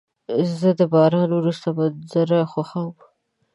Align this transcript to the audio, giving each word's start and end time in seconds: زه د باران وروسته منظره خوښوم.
زه 0.59 0.69
د 0.79 0.81
باران 0.93 1.29
وروسته 1.33 1.67
منظره 1.77 2.39
خوښوم. 2.51 2.93